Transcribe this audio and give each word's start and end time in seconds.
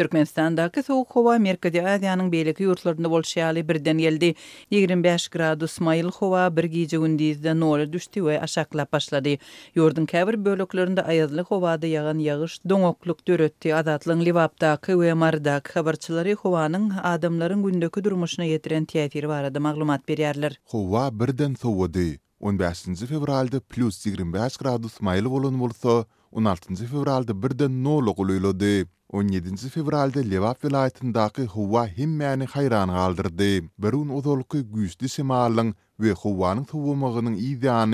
Türkmenistandaky 0.00 0.80
sowuk 0.84 1.10
howa 1.12 1.32
Merkezi 1.44 1.80
Aziýanyň 1.92 2.28
beýleki 2.32 2.64
ýurtlarynda 2.64 3.08
bolşýaly 3.14 3.62
birden 3.70 3.98
geldi. 4.00 4.28
25 4.74 5.26
gradus 5.34 5.74
maýyl 5.84 6.06
howa 6.18 6.44
bir 6.58 6.68
gije 6.76 6.96
gündizde 7.02 7.52
nol 7.60 7.82
düşdi 7.96 8.22
we 8.28 8.38
aşaklap 8.46 8.92
başlady. 8.96 9.34
Ýurdun 9.76 10.06
käbir 10.12 10.38
bölüklerinde 10.46 11.02
aýazly 11.14 11.44
howada 11.50 11.86
ýağan 11.90 12.22
ýağış 12.28 12.52
doňokluk 12.72 13.20
döretdi. 13.28 13.74
Adatlyň 13.80 14.24
liwapda 14.30 14.70
KW 14.88 15.12
Marda 15.24 15.58
habarçylary 15.74 16.32
howanyň 16.46 16.86
adamlaryň 17.12 17.68
gündeki 17.68 18.04
durmuşyna 18.08 18.46
ýetiren 18.54 18.86
täsiri 18.94 19.28
barada 19.34 19.60
maglumat 19.60 20.08
berýärler. 20.08 20.56
Howa 20.76 21.10
birden 21.20 21.54
sowudy. 21.66 22.16
15 22.40 23.04
fevralda 23.12 23.56
+25 23.76 24.62
gradus 24.64 24.96
maýyl 25.10 25.28
bolan 25.36 25.60
bolsa, 25.60 26.06
16-nji 26.32 26.86
fevralda 26.86 27.34
birden 27.42 27.82
nolu 27.84 28.12
gulyldy. 28.14 28.86
17-nji 29.12 29.68
fevralda 29.70 30.20
Levap 30.30 30.64
vilayatyndaky 30.64 31.46
Huwa 31.46 31.86
himmäni 31.86 32.46
hayran 32.46 32.88
galdyrdy. 32.88 33.64
Birun 33.78 34.08
uzolky 34.14 34.60
güýçli 34.62 35.08
simallyň 35.16 35.72
we 35.98 36.12
Huwanyň 36.22 36.64
tuwumagynyň 36.70 37.34
ýa 37.34 37.84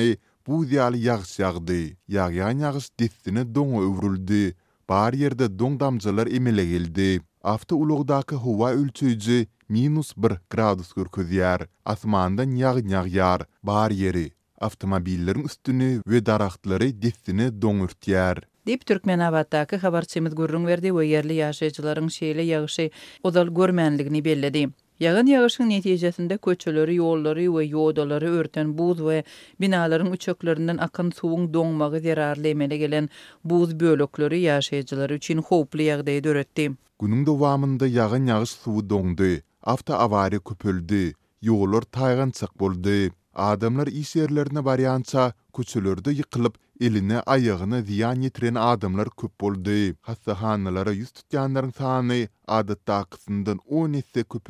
bu 0.47 0.67
diali 0.71 1.01
ýagş 1.09 1.33
ýagdy. 1.41 1.97
Ýagýan 2.13 2.61
ýagş 2.61 2.91
ditdini 2.99 3.43
doňa 3.57 3.81
öwrüldi. 3.89 4.55
Bar 4.89 5.13
ýerde 5.17 5.49
doň 5.49 5.81
damjylar 5.81 6.27
emele 6.29 6.65
geldi. 6.67 7.21
Afta 7.43 7.75
ulugdaky 7.75 8.35
Huwa 8.37 8.69
ölçüji 8.73 9.47
-1 9.71 10.37
gradus 10.53 10.93
görkezýär. 10.93 11.67
Atmandan 11.85 12.53
ýag-ýag 12.53 13.09
ýar. 13.17 13.41
Bar 13.65 13.91
ýeri 13.91 14.36
avtomobillerin 14.61 15.45
üstünü 15.45 16.03
ve 16.07 16.27
daraxtları 16.27 17.03
dessini 17.03 17.43
doňurtýar. 17.63 18.43
Dip 18.67 18.87
Türkmen 18.87 19.19
awatdaky 19.19 19.77
habarçymyz 19.77 20.35
gurrun 20.35 20.67
berdi 20.67 20.89
we 20.93 21.07
yerli 21.07 21.33
ýaşajylaryň 21.43 22.09
şeýle 22.19 22.43
ýagşy 22.47 22.91
odal 23.25 23.47
görmänligini 23.47 24.21
bellädi. 24.23 24.71
Yağın 25.01 25.27
yağışın 25.27 25.69
neticesinde 25.71 26.39
köçeleri, 26.39 26.95
yolları 26.95 27.41
və 27.57 27.67
yodaları 27.69 28.31
örten 28.33 28.71
buz 28.79 28.99
və 29.05 29.23
binaların 29.61 30.11
uçaklarından 30.17 30.77
akın 30.87 31.11
suğun 31.11 31.55
donmağı 31.55 32.01
zerarlı 32.01 32.49
emele 32.49 32.77
gelen 32.77 33.09
buz 33.45 33.81
bölökleri 33.81 34.41
yaşayıcıları 34.41 35.15
için 35.15 35.39
hoplu 35.39 35.83
yağdayı 35.83 36.25
dörötti. 36.25 36.73
Günün 37.01 37.27
devamında 37.27 37.87
yağın 37.87 38.27
yağış 38.27 38.51
suğu 38.51 38.91
dondu, 38.91 39.27
avta 39.63 39.99
avari 39.99 40.41
köpüldü, 40.41 41.13
yoğulur 41.43 41.83
taygan 41.83 42.31
çıkbuldu. 42.31 43.11
Adamlar 43.37 43.87
iş 43.87 44.17
yerlerine 44.17 44.65
varyansa, 44.65 45.33
küçülürdü 45.57 46.11
yıkılıp, 46.13 46.55
eline 46.81 47.21
ayağını 47.21 47.83
ziyan 47.83 48.21
yetiren 48.21 48.55
adamlar 48.55 49.11
köp 49.11 49.41
boldy. 49.41 49.93
Hasta 50.03 50.59
yüz 50.93 51.11
tutyanların 51.11 51.71
sahanı 51.71 52.29
adet 52.49 52.87
takısından 52.87 53.59
10 53.71 53.93
nesse 53.93 54.25
köp 54.25 54.49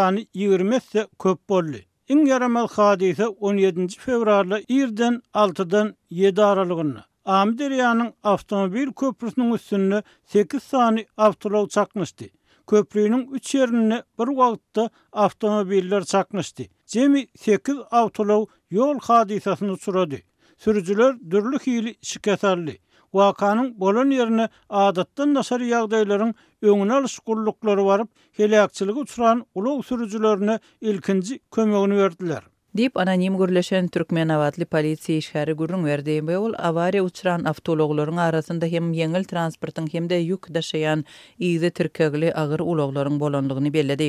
hem 0.00 0.16
birnyi 0.28 1.78
hem 1.78 1.95
İn 2.08 2.24
yaramal 2.26 2.68
hadise 2.68 3.26
17 3.28 3.88
fevrarla 3.94 4.60
irden 4.68 5.22
6dan 5.34 5.94
7 6.12 6.44
aralığına 6.44 7.04
Amdiryanın 7.24 8.14
avtomobil 8.22 8.92
köprüsünün 8.92 9.54
üstünde 9.54 10.02
8 10.26 10.62
saniy 10.62 11.04
avtolov 11.16 11.68
çaqmışdı. 11.68 12.24
Köprüyünün 12.68 13.30
3 13.32 13.54
yerini 13.54 14.02
bir 14.20 14.36
vaqtda 14.36 14.90
avtomobiller 15.12 16.04
çaqmışdı. 16.04 16.62
Cemi 16.86 17.26
8 17.38 17.74
avtolov 17.90 18.46
yol 18.70 18.98
hadisesini 19.02 19.72
uçuradı. 19.72 20.18
Sürücülər 20.64 21.30
dürlük 21.30 21.66
hili 21.66 21.90
şikayətli. 21.90 22.74
wa 23.16 23.32
bolon 23.40 23.68
bolan 23.82 24.10
ýerini 24.16 24.46
adatdan 24.82 25.38
soň 25.50 25.62
yağdaýlaryň 25.74 26.32
öňüne 26.72 26.94
al 26.98 27.06
suqurluklyklary 27.14 27.84
barıp 27.90 28.10
heläkçilige 28.42 29.00
utraan 29.06 29.42
uly 29.62 29.72
usyrýjylaryň 29.78 30.52
ilkinji 30.92 31.40
kömegini 31.58 31.96
berdiler 32.04 32.42
dip 32.76 32.96
anonim 33.02 33.36
görläşen 33.40 33.86
Türkmenawatly 33.94 34.64
polisiýa 34.72 35.16
işgärleri 35.22 35.54
görnüş 35.60 35.82
werdi. 35.86 36.14
Bu 36.28 36.48
awaria 36.68 37.04
üçran 37.10 37.40
awtoulaglaryň 37.50 38.20
arasinda 38.24 38.66
hem 38.74 38.90
ýeňil 38.98 39.24
transportyň 39.30 39.86
hem-de 39.94 40.18
ýük 40.24 40.50
daşayan 40.56 41.04
ýe-terkögli 41.46 42.30
agyr 42.42 42.60
uloglaryň 42.72 43.16
bolanlygyny 43.22 43.70
bellädi. 43.78 44.08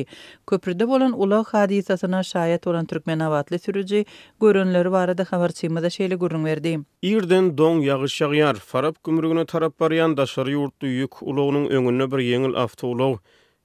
Köprüde 0.50 0.88
bolan 0.88 1.16
ulog 1.24 1.46
hadisasyna 1.54 2.22
şahiet 2.22 2.66
ölen 2.66 2.84
Türkmenawatly 2.92 3.58
sürüji 3.58 4.04
görnüşleri 4.40 4.92
barada 4.96 5.24
habarçyma 5.30 5.82
da 5.82 5.86
şeýle 5.96 6.18
görnüş 6.22 6.44
werdi. 6.48 6.72
Ýerden 7.10 7.44
dong 7.58 7.84
ýağyş 7.88 8.12
şagyar 8.20 8.54
Farap 8.70 9.04
gömrügüne 9.04 9.44
tarap 9.54 9.80
baryan 9.80 10.16
daşary 10.16 10.50
ýurtly 10.58 10.86
ýük 11.00 11.14
ulogunyň 11.32 11.64
öňüne 11.78 12.06
bir 12.12 12.18
ýeňil 12.30 12.54
awtoulog 12.64 13.18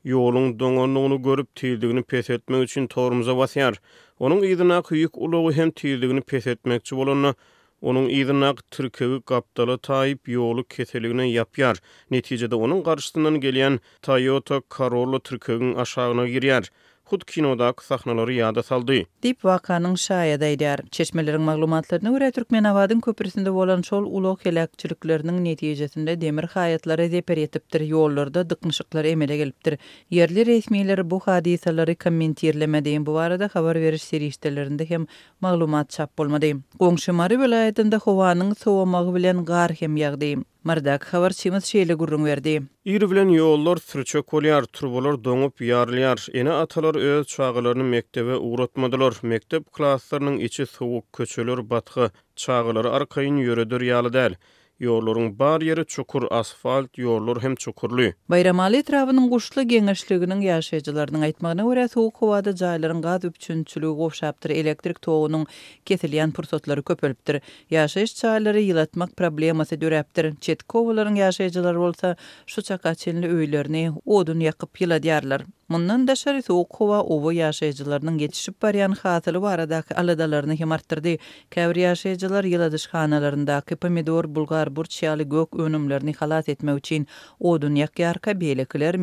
yolun 0.03 0.59
donanlığını 0.59 1.15
görüp 1.21 1.55
tildigini 1.55 2.03
pes 2.03 2.29
etmek 2.29 2.69
için 2.69 2.87
torumuza 2.87 3.37
basyar. 3.37 3.79
Onun 4.19 4.43
idina 4.43 4.81
kıyık 4.81 5.17
uluğu 5.17 5.53
hem 5.53 5.71
tildigini 5.71 6.21
pes 6.21 6.47
etmekçi 6.47 6.95
bolanı, 6.95 7.35
onun 7.81 8.09
idina 8.09 8.55
Türkevi 8.71 9.21
kaptalı 9.21 9.77
tayip 9.77 10.29
yolu 10.29 10.63
keseligini 10.63 11.31
yapyar. 11.33 11.77
Neticede 12.11 12.55
onun 12.55 12.81
karşısından 12.81 13.39
gelyen 13.41 13.79
Toyota 14.01 14.61
Corolla 14.77 15.19
Türkevi'nin 15.19 15.75
aşağına 15.75 16.27
giryar. 16.27 16.69
hud 17.11 17.23
kinoda 17.31 17.67
sahnalary 17.85 18.35
ýada 18.41 18.61
saldy. 18.67 18.95
Dip 19.25 19.41
wakanyň 19.49 19.95
şaýada 20.05 20.47
ýer. 20.55 20.83
Çeşmeleriň 20.97 21.43
maglumatlaryny 21.49 22.11
görä 22.15 22.29
Türkmen 22.37 22.63
awadyn 22.71 23.01
köprüsinde 23.07 23.53
bolan 23.57 23.81
şol 23.89 24.05
ulag 24.19 24.45
helakçylyklarynyň 24.45 25.39
netijesinde 25.49 26.15
demir 26.21 26.47
haýatlary 26.55 27.07
deper 27.15 27.41
ýetipdir, 27.43 27.85
ýollarda 27.91 28.45
dykmyşyklar 28.53 29.05
emele 29.11 29.37
gelipdir. 29.41 29.77
Ýerli 30.11 30.47
resmiýetler 30.51 31.03
bu 31.11 31.19
hadiseleri 31.25 31.95
kommentirlemedi. 31.95 32.95
Bu 33.05 33.17
arada 33.25 33.49
habar 33.53 33.75
beriş 33.85 34.03
serişdelerinde 34.11 34.89
hem 34.89 35.07
maglumat 35.41 35.89
çap 35.97 36.17
bolmady. 36.17 36.53
Goňşy 36.79 37.11
Mary 37.21 37.35
welaýatynda 37.43 37.97
howanyň 38.07 38.55
sowamagy 38.63 39.13
bilen 39.19 39.45
gar 39.53 39.71
hem 39.81 39.95
ýagdy. 40.05 40.35
Mardak 40.69 41.05
xavar 41.11 41.33
çimiz 41.35 41.65
şeylə 41.69 41.95
gurrun 42.01 42.21
verdi. 42.25 42.51
Irvilən 42.93 43.31
yollar 43.35 43.81
sürçö 43.87 44.21
kolyar 44.33 44.67
turbolar 44.77 45.17
donup 45.25 45.61
yarlyar. 45.61 46.23
Ene 46.41 46.53
atalar 46.53 46.95
öz 47.07 47.25
çağılarını 47.33 47.83
mektebə 47.95 48.37
uğratmadılar. 48.51 49.19
Mektep 49.33 49.67
klasslarının 49.73 50.37
içi 50.37 50.65
sıvuk 50.65 51.13
köçülür 51.13 51.69
batğı. 51.69 52.11
Çağılar 52.35 52.85
arkayın 52.85 53.37
yörüdür 53.49 53.81
yalı 53.91 54.11
dəl. 54.17 54.39
Yorlorun 54.79 55.39
bar 55.39 55.61
yeri 55.61 55.85
çukur 55.85 56.27
asfalt, 56.31 56.97
yorlor 56.97 57.41
hem 57.41 57.55
çukurlu. 57.55 58.11
Bayramali 58.29 58.77
etrafının 58.77 59.29
guşlu 59.29 59.67
genişlüğünün 59.67 60.41
yaşayıcılarının 60.41 61.21
aitmağına 61.21 61.65
uğraya 61.65 61.87
tuğu 61.87 62.11
kovada 62.11 62.55
cahilerin 62.55 63.01
qad 63.01 63.23
üpçün 63.23 63.63
qovşaptır, 63.81 64.49
elektrik 64.49 65.01
toğunun 65.01 65.45
kesiliyen 65.85 66.31
pırsatları 66.31 66.83
köpölptir. 66.83 67.41
Yaşayış 67.69 68.15
çayları 68.15 68.59
yilatmak 68.59 69.17
problemasi 69.17 69.81
dörebtir. 69.81 70.35
Çetkovaların 70.41 71.15
yaşayıcılar 71.15 71.75
olsa, 71.75 72.15
şu 72.47 72.61
çakaçinli 72.61 73.33
öylerini 73.33 73.91
odun 74.05 74.39
yakıp 74.39 74.81
yiladiyarlar. 74.81 75.41
Mundan 75.73 76.07
da 76.07 76.15
şeri 76.15 76.43
soğuk 76.43 76.75
hova 76.75 77.01
ova 77.03 77.33
yaşayıcılarının 77.33 78.17
yetişip 78.17 78.61
bariyan 78.61 78.91
hatalı 78.91 79.41
varadaki 79.41 79.95
aladalarını 79.95 80.53
himarttırdı. 80.55 81.15
Kavri 81.55 81.79
yaşayıcılar 81.79 82.43
yaladış 82.43 82.87
khanalarında 82.87 83.61
kipomidor, 83.67 84.35
bulgar, 84.35 84.75
burçyaly 84.75 85.29
gök 85.29 85.55
önümlerini 85.59 86.13
halat 86.13 86.49
etme 86.49 86.71
üçin 86.71 87.07
odun 87.39 87.75
yakyar 87.75 88.17
ka 88.19 88.41
beylekiler 88.41 88.95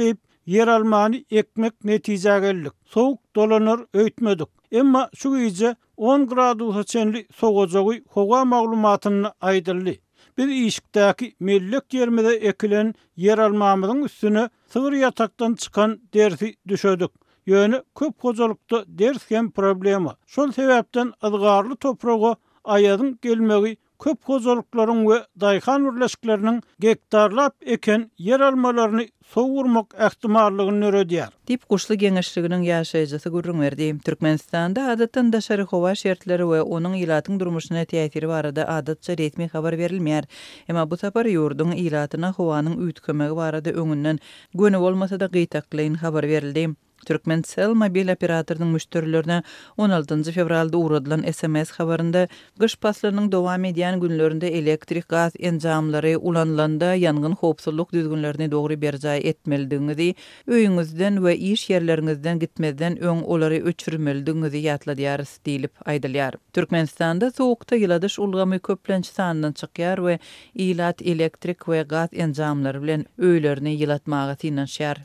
kovu 1.86 2.74
kovu 2.94 3.18
kovu 3.34 4.10
kovu 4.22 4.36
kovu 4.38 4.50
Emma 4.72 5.10
şu 5.16 5.38
gece 5.38 5.76
10 5.98 6.28
gradu 6.28 6.76
hıçenli 6.76 7.28
soğucağı 7.36 7.94
hova 8.08 8.46
mağlumatının 8.46 9.32
aydırlı. 9.42 9.96
Bir 10.38 10.48
işgdaki 10.48 11.36
millik 11.40 11.94
yermide 11.94 12.36
ekilen 12.36 12.94
yer 13.16 13.38
almamızın 13.38 14.04
üstüne 14.04 14.50
sığır 14.68 14.94
yataktan 14.94 15.54
çıkan 15.54 16.00
dersi 16.14 16.56
düşödük. 16.68 17.12
Yönü 17.46 17.84
köp 18.00 18.20
kocalıkta 18.20 18.84
dersken 18.88 19.52
problemi. 19.52 20.10
Şol 20.26 20.52
sebepten 20.52 21.14
ızgarlı 21.24 21.76
toprağı 21.76 22.36
ayazın 22.64 23.20
gelmeli 23.22 23.78
köp 24.04 24.26
gozalıkların 24.26 25.10
ve 25.10 25.26
dayhan 25.40 25.86
ürleşiklerinin 25.86 26.64
gektarlap 26.80 27.56
eken 27.62 28.12
yer 28.18 28.40
almalarını 28.40 29.06
soğurmak 29.28 29.94
ehtimarlığı 30.00 30.82
nöre 30.82 31.10
diyar. 31.10 31.30
Dip 31.48 31.70
kuşlu 31.70 31.96
genişliğinin 31.96 32.62
yaşayıcısı 32.62 33.30
gürrün 33.30 33.62
verdi. 33.62 34.00
Türkmenistan'da 34.00 34.84
adatın 34.90 35.34
da 35.34 35.42
şarı 35.42 35.64
hova 35.64 35.96
şartları 35.96 36.52
ve 36.52 36.62
onun 36.62 36.94
ilatın 36.94 37.40
durmuşuna 37.40 37.86
teyatiri 37.86 38.28
var 38.28 38.46
adı 38.46 38.64
adatça 38.66 39.18
reytmi 39.18 39.48
havar 39.48 39.78
verilmeyar. 39.78 40.26
Ama 40.70 40.92
bu 40.92 40.98
tapar 40.98 41.26
yurdun 41.26 41.72
ilatına 41.72 42.32
hovanın 42.32 42.88
ütkömeği 42.88 43.32
var 43.32 43.54
adı 43.54 43.72
önünün 43.72 44.20
gönü 44.54 44.78
olmasa 44.78 45.20
da 45.20 45.26
gıytaklayın 45.26 45.94
havar 45.94 46.24
verildi. 46.24 46.70
Türkmencell 47.06 47.70
mobil 47.74 48.08
operatorynyň 48.10 48.68
müşterilerine 48.68 49.44
16 49.78 50.24
fevralda 50.32 50.78
uradylan 50.78 51.24
SMS 51.32 51.72
habarynda 51.72 52.28
gyş 52.60 52.76
paslarynyň 52.76 53.32
dowam 53.32 53.64
edýän 53.70 54.00
günlerinde 54.00 54.48
elektrik 54.58 55.10
gaz 55.10 55.34
enjamlary 55.50 56.16
ulanlanda 56.20 56.90
ýangyň 56.96 57.36
howpsuzlyk 57.42 57.94
düzgünlerini 57.98 58.48
dogry 58.52 58.78
berjaý 58.82 59.20
etmeldigini, 59.32 60.10
öýüňizden 60.48 61.16
we 61.24 61.36
iş 61.52 61.66
ýerleriňizden 61.70 62.40
gitmeden 62.40 62.94
öň 63.02 63.24
olary 63.36 63.60
öçürmeldigini 63.62 64.48
ýatla 64.66 64.94
diýilip 65.02 65.72
aýdylýar. 65.86 66.34
Türkmenistanda 66.54 67.32
sowukda 67.32 67.76
ýyladyş 67.84 68.20
ulgamy 68.22 68.60
köplenç 68.60 69.06
sanndan 69.06 69.52
çykýar 69.52 69.98
we 70.08 70.20
ýylat 70.68 71.04
elektrik 71.16 71.58
we 71.66 71.82
gaz 71.96 72.10
enjamlary 72.28 72.82
bilen 72.86 73.06
öýlerini 73.20 73.72
ýylatmagy 73.80 74.36
tinen 74.46 75.00